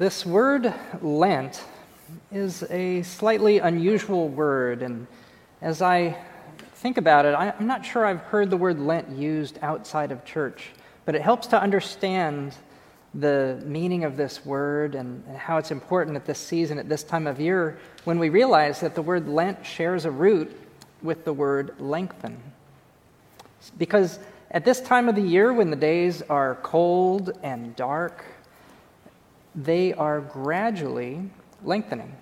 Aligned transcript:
This 0.00 0.24
word 0.24 0.72
Lent 1.02 1.62
is 2.32 2.62
a 2.70 3.02
slightly 3.02 3.58
unusual 3.58 4.30
word, 4.30 4.80
and 4.80 5.06
as 5.60 5.82
I 5.82 6.16
think 6.76 6.96
about 6.96 7.26
it, 7.26 7.34
I'm 7.34 7.66
not 7.66 7.84
sure 7.84 8.06
I've 8.06 8.22
heard 8.22 8.48
the 8.48 8.56
word 8.56 8.80
Lent 8.80 9.10
used 9.10 9.58
outside 9.60 10.10
of 10.10 10.24
church, 10.24 10.70
but 11.04 11.14
it 11.14 11.20
helps 11.20 11.48
to 11.48 11.60
understand 11.60 12.54
the 13.12 13.62
meaning 13.66 14.04
of 14.04 14.16
this 14.16 14.46
word 14.46 14.94
and 14.94 15.22
how 15.36 15.58
it's 15.58 15.70
important 15.70 16.16
at 16.16 16.24
this 16.24 16.38
season, 16.38 16.78
at 16.78 16.88
this 16.88 17.02
time 17.02 17.26
of 17.26 17.38
year, 17.38 17.78
when 18.04 18.18
we 18.18 18.30
realize 18.30 18.80
that 18.80 18.94
the 18.94 19.02
word 19.02 19.28
Lent 19.28 19.66
shares 19.66 20.06
a 20.06 20.10
root 20.10 20.50
with 21.02 21.26
the 21.26 21.32
word 21.34 21.74
lengthen. 21.78 22.40
Because 23.76 24.18
at 24.50 24.64
this 24.64 24.80
time 24.80 25.10
of 25.10 25.14
the 25.14 25.20
year, 25.20 25.52
when 25.52 25.68
the 25.68 25.76
days 25.76 26.22
are 26.22 26.54
cold 26.62 27.38
and 27.42 27.76
dark, 27.76 28.24
they 29.54 29.92
are 29.94 30.20
gradually 30.20 31.30
lengthening. 31.64 32.14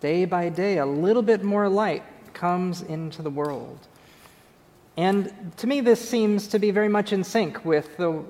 Day 0.00 0.24
by 0.24 0.48
day, 0.48 0.78
a 0.78 0.86
little 0.86 1.22
bit 1.22 1.42
more 1.42 1.68
light 1.68 2.02
comes 2.34 2.82
into 2.82 3.22
the 3.22 3.30
world. 3.30 3.78
And 4.96 5.52
to 5.58 5.66
me, 5.66 5.80
this 5.80 6.06
seems 6.06 6.48
to 6.48 6.58
be 6.58 6.70
very 6.70 6.88
much 6.88 7.12
in 7.12 7.24
sync 7.24 7.64
with 7.64 7.96
the 7.96 8.22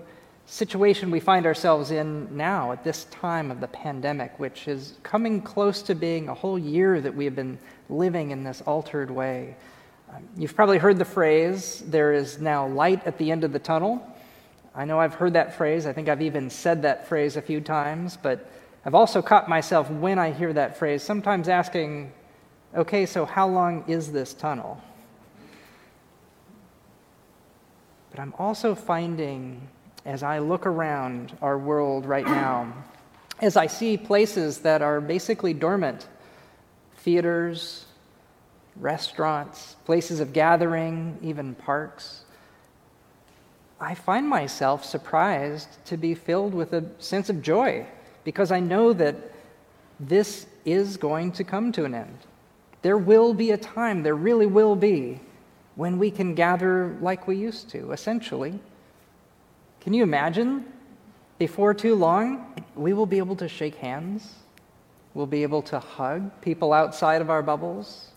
situation 0.47 1.11
we 1.11 1.21
find 1.21 1.47
ourselves 1.47 1.91
in 1.91 2.37
now 2.37 2.73
at 2.73 2.85
this 2.85 3.05
time 3.05 3.51
of 3.51 3.61
the 3.61 3.69
pandemic, 3.69 4.39
which 4.39 4.69
is 4.69 4.95
coming 5.03 5.41
close 5.41 5.83
to 5.83 5.95
being 5.95 6.29
a 6.29 6.35
whole 6.35 6.59
year 6.59 7.01
that 7.01 7.15
we 7.15 7.25
have 7.25 7.35
been 7.35 7.59
living 7.89 8.31
in 8.31 8.45
this 8.45 8.61
altered 8.63 9.11
way. 9.11 9.57
Um, 10.11 10.23
you've 10.37 10.55
probably 10.55 10.79
heard 10.79 10.99
the 10.99 11.05
phrase, 11.05 11.83
there 11.87 12.13
is 12.13 12.39
now 12.39 12.67
light 12.67 13.07
at 13.07 13.17
the 13.19 13.31
end 13.31 13.45
of 13.45 13.53
the 13.53 13.59
tunnel. 13.59 14.07
I 14.75 14.85
know 14.87 14.99
I've 14.99 15.15
heard 15.15 15.35
that 15.35 15.55
phrase. 15.55 15.87
I 15.87 15.93
think 15.93 16.09
I've 16.09 16.23
even 16.23 16.49
said 16.49 16.83
that 16.83 17.07
phrase 17.07 17.37
a 17.37 17.43
few 17.43 17.61
times, 17.61 18.17
but 18.17 18.51
I've 18.85 18.95
also 18.95 19.21
caught 19.21 19.49
myself 19.49 19.91
when 19.91 20.19
I 20.19 20.33
hear 20.33 20.53
that 20.53 20.79
phrase, 20.79 21.03
sometimes 21.03 21.49
asking, 21.49 22.13
okay, 22.75 23.05
so 23.05 23.27
how 23.27 23.47
long 23.47 23.85
is 23.87 24.13
this 24.13 24.33
tunnel? 24.33 24.81
But 28.11 28.21
I'm 28.21 28.35
also 28.39 28.75
finding, 28.75 29.69
as 30.05 30.23
I 30.23 30.39
look 30.39 30.67
around 30.67 31.37
our 31.43 31.59
world 31.59 32.07
right 32.07 32.27
now, 32.27 32.73
as 33.41 33.57
I 33.57 33.67
see 33.67 33.97
places 33.97 34.59
that 34.59 34.81
are 34.81 35.01
basically 35.01 35.53
dormant 35.53 36.09
theaters, 36.99 37.85
restaurants, 38.77 39.77
places 39.85 40.21
of 40.21 40.33
gathering, 40.33 41.19
even 41.23 41.55
parks 41.55 42.25
I 43.83 43.97
find 43.97 44.29
myself 44.29 44.85
surprised 44.85 45.85
to 45.87 45.97
be 45.97 46.15
filled 46.15 46.55
with 46.55 46.73
a 46.73 46.85
sense 47.01 47.29
of 47.29 47.43
joy 47.43 47.85
because 48.23 48.53
I 48.53 48.61
know 48.61 48.93
that 48.93 49.17
this 49.99 50.47
is 50.65 50.97
going 50.97 51.33
to 51.33 51.43
come 51.43 51.73
to 51.73 51.85
an 51.85 51.93
end. 51.93 52.17
There 52.83 52.97
will 52.97 53.35
be 53.35 53.51
a 53.51 53.57
time, 53.57 54.05
there 54.05 54.15
really 54.15 54.47
will 54.47 54.77
be, 54.77 55.21
when 55.75 55.99
we 55.99 56.13
can 56.13 56.37
gather 56.37 56.97
like 57.01 57.27
we 57.27 57.37
used 57.37 57.71
to, 57.71 57.91
essentially. 57.91 58.61
Can 59.81 59.93
you 59.95 60.05
imagine? 60.05 60.65
Before 61.39 61.75
too 61.75 61.97
long, 61.97 62.55
we 62.77 62.93
will 62.93 63.07
be 63.07 63.19
able 63.19 63.35
to 63.37 63.49
shake 63.49 63.75
hands. 63.75 64.35
We'll 65.13 65.27
be 65.27 65.43
able 65.43 65.63
to 65.63 65.81
hug 65.81 66.31
people 66.41 66.73
outside 66.73 67.21
of 67.21 67.31
our 67.31 67.43
bubbles. 67.43 68.12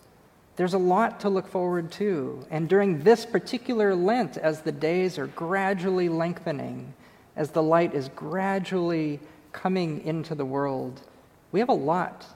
There's 0.56 0.74
a 0.74 0.78
lot 0.78 1.20
to 1.20 1.28
look 1.28 1.46
forward 1.46 1.90
to. 1.92 2.44
And 2.50 2.68
during 2.68 3.02
this 3.02 3.26
particular 3.26 3.94
Lent, 3.94 4.38
as 4.38 4.62
the 4.62 4.72
days 4.72 5.18
are 5.18 5.26
gradually 5.28 6.08
lengthening, 6.08 6.94
as 7.36 7.50
the 7.50 7.62
light 7.62 7.94
is 7.94 8.08
gradually 8.16 9.20
coming 9.52 10.04
into 10.04 10.34
the 10.34 10.46
world, 10.46 11.02
we 11.52 11.60
have 11.60 11.68
a 11.68 11.74
lot 11.74 12.26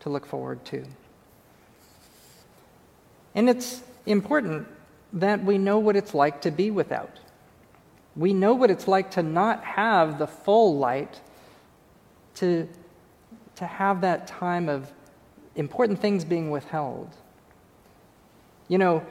to 0.00 0.10
look 0.10 0.26
forward 0.26 0.62
to. 0.66 0.84
And 3.34 3.48
it's 3.48 3.82
important 4.04 4.68
that 5.14 5.42
we 5.42 5.56
know 5.56 5.78
what 5.78 5.96
it's 5.96 6.14
like 6.14 6.42
to 6.42 6.50
be 6.50 6.70
without. 6.70 7.18
We 8.14 8.34
know 8.34 8.54
what 8.54 8.70
it's 8.70 8.86
like 8.86 9.10
to 9.12 9.22
not 9.22 9.64
have 9.64 10.18
the 10.18 10.26
full 10.26 10.76
light, 10.76 11.20
to, 12.36 12.68
to 13.56 13.66
have 13.66 14.02
that 14.02 14.26
time 14.26 14.68
of 14.68 14.92
important 15.56 16.00
things 16.00 16.24
being 16.24 16.50
withheld. 16.50 17.08
You 18.68 18.78
know, 18.78 19.04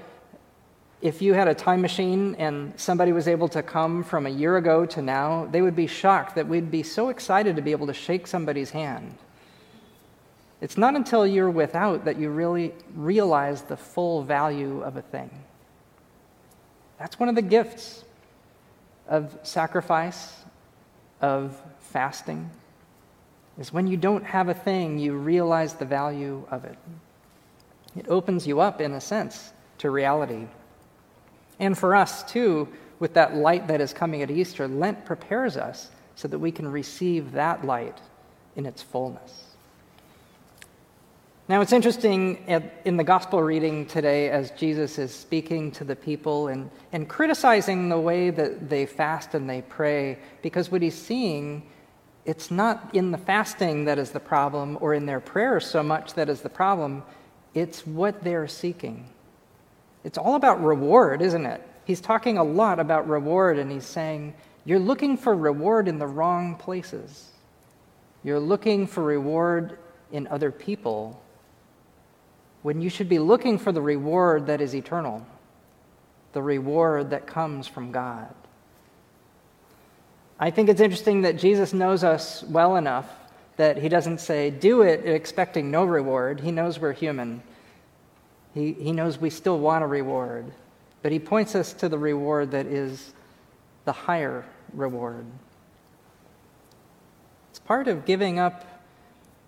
if 1.02 1.22
you 1.22 1.34
had 1.34 1.48
a 1.48 1.54
time 1.54 1.82
machine 1.82 2.36
and 2.40 2.74
somebody 2.80 3.12
was 3.12 3.28
able 3.28 3.48
to 3.50 3.62
come 3.62 4.04
from 4.04 4.26
a 4.26 4.30
year 4.30 4.58
ago 4.58 4.86
to 4.86 5.02
now, 5.02 5.48
they 5.52 5.62
would 5.62 5.76
be 5.76 5.86
shocked 5.86 6.36
that 6.36 6.48
we'd 6.48 6.72
be 6.72 6.82
so 6.82 7.10
excited 7.10 7.56
to 7.58 7.62
be 7.62 7.72
able 7.72 7.88
to 7.88 7.94
shake 7.94 8.26
somebody's 8.26 8.72
hand. 8.72 9.18
It's 10.62 10.78
not 10.78 10.96
until 10.96 11.28
you're 11.28 11.50
without 11.50 12.06
that 12.06 12.18
you 12.18 12.30
really 12.30 12.74
realize 12.96 13.64
the 13.64 13.76
full 13.76 14.24
value 14.24 14.82
of 14.82 14.96
a 14.96 15.02
thing. 15.02 15.30
That's 16.98 17.20
one 17.20 17.28
of 17.28 17.36
the 17.36 17.42
gifts 17.42 18.06
of 19.10 19.38
sacrifice, 19.44 20.34
of 21.20 21.62
fasting, 21.80 22.50
is 23.60 23.74
when 23.74 23.88
you 23.88 23.98
don't 23.98 24.24
have 24.24 24.48
a 24.48 24.54
thing, 24.54 25.00
you 25.00 25.14
realize 25.14 25.74
the 25.74 25.86
value 25.86 26.48
of 26.50 26.64
it. 26.64 26.78
It 27.96 28.08
opens 28.08 28.48
you 28.48 28.60
up, 28.60 28.82
in 28.82 28.94
a 28.94 29.02
sense, 29.02 29.54
to 29.80 29.90
reality. 29.90 30.48
And 31.60 31.78
for 31.78 31.96
us, 31.96 32.24
too, 32.24 32.68
with 33.00 33.14
that 33.14 33.36
light 33.36 33.68
that 33.68 33.82
is 33.82 33.94
coming 33.94 34.22
at 34.22 34.32
Easter, 34.32 34.68
Lent 34.68 35.06
prepares 35.06 35.58
us 35.58 35.92
so 36.16 36.28
that 36.28 36.40
we 36.40 36.52
can 36.52 36.68
receive 36.72 37.32
that 37.34 37.66
light 37.66 38.00
in 38.56 38.66
its 38.66 38.82
fullness. 38.82 39.46
Now, 41.50 41.60
it's 41.60 41.74
interesting 41.74 42.38
in 42.86 42.96
the 42.96 43.04
gospel 43.04 43.44
reading 43.44 43.86
today 43.86 44.30
as 44.30 44.52
Jesus 44.52 44.98
is 44.98 45.14
speaking 45.14 45.72
to 45.72 45.84
the 45.84 45.96
people 45.96 46.48
and, 46.48 46.72
and 46.94 47.10
criticizing 47.10 47.90
the 47.90 48.00
way 48.00 48.30
that 48.30 48.70
they 48.70 48.86
fast 48.86 49.36
and 49.36 49.50
they 49.50 49.62
pray, 49.62 50.18
because 50.42 50.72
what 50.72 50.82
he's 50.82 50.98
seeing, 50.98 51.64
it's 52.24 52.50
not 52.50 52.90
in 52.96 53.12
the 53.12 53.18
fasting 53.18 53.84
that 53.86 54.00
is 54.00 54.12
the 54.12 54.22
problem 54.22 54.78
or 54.80 54.94
in 54.94 55.06
their 55.06 55.20
prayers 55.20 55.66
so 55.66 55.84
much 55.84 56.14
that 56.14 56.30
is 56.30 56.40
the 56.40 56.50
problem. 56.50 57.04
It's 57.54 57.86
what 57.86 58.24
they're 58.24 58.48
seeking. 58.48 59.10
It's 60.04 60.18
all 60.18 60.36
about 60.36 60.64
reward, 60.64 61.22
isn't 61.22 61.46
it? 61.46 61.66
He's 61.86 62.02
talking 62.02 62.38
a 62.38 62.44
lot 62.44 62.80
about 62.80 63.08
reward, 63.08 63.58
and 63.58 63.72
he's 63.72 63.86
saying, 63.86 64.34
You're 64.66 64.80
looking 64.80 65.18
for 65.18 65.36
reward 65.36 65.88
in 65.88 66.00
the 66.00 66.08
wrong 66.08 66.56
places. 66.56 67.30
You're 68.24 68.40
looking 68.40 68.88
for 68.88 69.04
reward 69.04 69.78
in 70.12 70.28
other 70.28 70.52
people 70.52 71.22
when 72.62 72.82
you 72.82 72.90
should 72.90 73.10
be 73.10 73.20
looking 73.20 73.58
for 73.58 73.72
the 73.72 73.82
reward 73.82 74.48
that 74.48 74.62
is 74.62 74.74
eternal, 74.74 75.26
the 76.32 76.42
reward 76.42 77.10
that 77.10 77.28
comes 77.28 77.68
from 77.68 77.92
God. 77.92 78.34
I 80.40 80.50
think 80.50 80.70
it's 80.70 80.82
interesting 80.82 81.22
that 81.22 81.38
Jesus 81.38 81.74
knows 81.74 82.04
us 82.04 82.44
well 82.44 82.78
enough 82.78 83.10
that 83.58 83.78
he 83.78 83.90
doesn't 83.90 84.20
say, 84.20 84.50
do 84.50 84.82
it 84.82 85.06
expecting 85.06 85.70
no 85.70 85.86
reward. 85.86 86.40
He 86.40 86.52
knows 86.52 86.80
we're 86.80 86.94
human. 86.94 87.44
He, 88.54 88.74
he 88.74 88.92
knows 88.92 89.20
we 89.20 89.30
still 89.30 89.60
want 89.60 89.84
a 89.84 89.88
reward. 89.88 90.52
But 91.02 91.12
he 91.12 91.20
points 91.20 91.56
us 91.56 91.74
to 91.74 91.90
the 91.90 91.98
reward 91.98 92.52
that 92.52 92.66
is 92.66 93.14
the 93.86 93.92
higher 93.92 94.46
reward. 94.74 95.26
It's 97.50 97.60
part 97.60 97.88
of 97.88 98.06
giving 98.06 98.40
up 98.40 98.66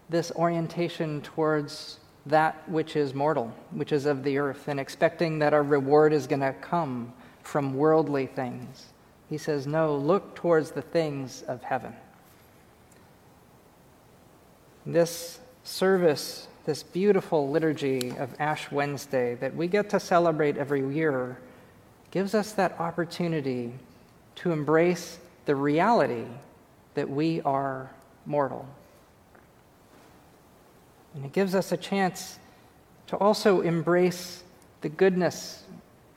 this 0.10 0.32
orientation 0.36 1.22
towards 1.22 2.00
that 2.28 2.68
which 2.70 2.96
is 2.96 3.14
mortal, 3.14 3.54
which 3.72 3.92
is 3.92 4.06
of 4.06 4.24
the 4.24 4.38
earth, 4.38 4.68
and 4.68 4.80
expecting 4.80 5.40
that 5.40 5.54
our 5.54 5.64
reward 5.64 6.14
is 6.14 6.28
going 6.28 6.42
to 6.42 6.54
come 6.54 7.14
from 7.42 7.76
worldly 7.76 8.26
things. 8.26 8.88
He 9.30 9.38
says, 9.38 9.66
No, 9.66 9.96
look 9.96 10.36
towards 10.36 10.72
the 10.72 10.82
things 10.82 11.44
of 11.44 11.64
heaven. 11.64 11.94
This 14.86 15.40
service, 15.64 16.48
this 16.66 16.84
beautiful 16.84 17.50
liturgy 17.50 18.12
of 18.18 18.30
Ash 18.40 18.72
Wednesday 18.72 19.36
that 19.36 19.56
we 19.56 19.68
get 19.68 19.90
to 19.90 20.00
celebrate 20.00 20.58
every 20.58 20.88
year, 20.94 21.38
gives 22.12 22.36
us 22.36 22.52
that 22.54 22.80
opportunity 22.80 23.74
to 24.36 24.52
embrace 24.52 25.18
the 25.46 25.56
reality 25.56 26.26
that 26.94 27.10
we 27.10 27.42
are 27.42 27.90
mortal. 28.26 28.68
And 31.16 31.26
it 31.26 31.34
gives 31.34 31.56
us 31.56 31.72
a 31.72 31.78
chance 31.78 32.40
to 33.08 33.18
also 33.18 33.62
embrace 33.62 34.44
the 34.82 34.90
goodness 34.90 35.64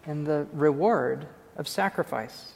and 0.04 0.26
the 0.26 0.46
reward 0.52 1.26
of 1.56 1.68
sacrifice. 1.68 2.52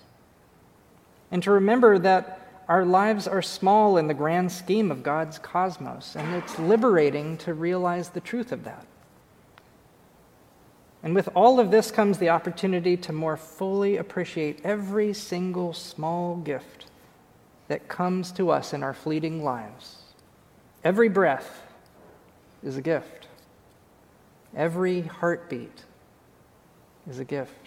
And 1.31 1.43
to 1.43 1.50
remember 1.50 1.99
that 1.99 2.42
our 2.69 2.85
lives 2.85 3.26
are 3.26 3.43
small 3.43 3.97
in 3.97 4.06
the 4.06 4.14
grand 4.14 4.50
scheme 4.50 4.91
of 4.91 5.03
God's 5.03 5.38
cosmos, 5.38 6.17
and 6.17 6.35
it's 6.35 6.59
liberating 6.59 7.37
to 7.38 7.55
realize 7.55 8.11
the 8.11 8.20
truth 8.20 8.53
of 8.53 8.64
that. 8.64 8.87
And 11.03 11.14
with 11.14 11.29
all 11.35 11.59
of 11.59 11.70
this 11.70 11.91
comes 11.91 12.19
the 12.19 12.29
opportunity 12.29 12.97
to 12.99 13.12
more 13.12 13.37
fully 13.37 13.97
appreciate 13.97 14.61
every 14.64 15.12
single 15.12 15.73
small 15.73 16.37
gift 16.37 16.87
that 17.69 17.88
comes 17.88 18.31
to 18.32 18.50
us 18.50 18.73
in 18.73 18.82
our 18.82 18.94
fleeting 18.94 19.43
lives. 19.43 19.99
Every 20.85 21.09
breath 21.09 21.62
is 22.62 22.76
a 22.76 22.82
gift. 22.82 23.26
Every 24.55 25.03
heartbeat 25.03 25.85
is 27.09 27.19
a 27.19 27.25
gift. 27.25 27.62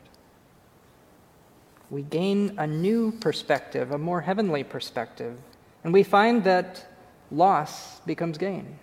We 1.95 2.01
gain 2.01 2.55
a 2.57 2.67
new 2.67 3.13
perspective, 3.13 3.91
a 3.91 3.97
more 3.97 4.19
heavenly 4.19 4.65
perspective, 4.65 5.37
and 5.81 5.93
we 5.93 6.03
find 6.03 6.43
that 6.43 6.85
loss 7.31 8.01
becomes 8.01 8.37
gain. 8.37 8.77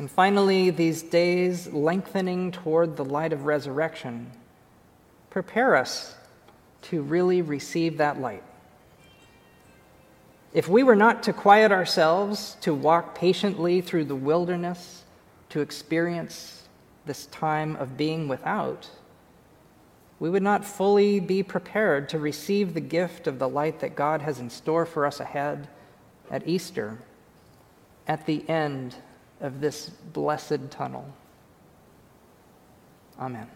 And 0.00 0.10
finally, 0.10 0.70
these 0.70 1.04
days 1.04 1.68
lengthening 1.68 2.50
toward 2.50 2.96
the 2.96 3.04
light 3.04 3.32
of 3.32 3.44
resurrection 3.44 4.32
prepare 5.30 5.76
us 5.76 6.16
to 6.90 7.00
really 7.00 7.42
receive 7.42 7.98
that 7.98 8.20
light. 8.20 8.42
If 10.52 10.66
we 10.66 10.82
were 10.82 10.96
not 10.96 11.22
to 11.22 11.32
quiet 11.32 11.70
ourselves, 11.70 12.56
to 12.62 12.74
walk 12.74 13.14
patiently 13.14 13.82
through 13.82 14.06
the 14.06 14.16
wilderness, 14.16 15.04
to 15.50 15.60
experience 15.60 16.64
this 17.06 17.26
time 17.26 17.76
of 17.76 17.96
being 17.96 18.26
without, 18.26 18.90
we 20.22 20.30
would 20.30 20.42
not 20.44 20.64
fully 20.64 21.18
be 21.18 21.42
prepared 21.42 22.08
to 22.08 22.16
receive 22.16 22.74
the 22.74 22.80
gift 22.80 23.26
of 23.26 23.40
the 23.40 23.48
light 23.48 23.80
that 23.80 23.96
God 23.96 24.22
has 24.22 24.38
in 24.38 24.50
store 24.50 24.86
for 24.86 25.04
us 25.04 25.18
ahead 25.18 25.66
at 26.30 26.46
Easter, 26.46 26.96
at 28.06 28.24
the 28.24 28.48
end 28.48 28.94
of 29.40 29.60
this 29.60 29.90
blessed 29.90 30.70
tunnel. 30.70 31.12
Amen. 33.18 33.48